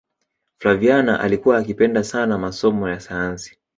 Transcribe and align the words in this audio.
flaviana 0.57 1.19
alikuwa 1.19 1.57
akipenda 1.57 2.03
sana 2.03 2.37
masomo 2.37 2.89
ya 2.89 2.99
sayansi 2.99 3.57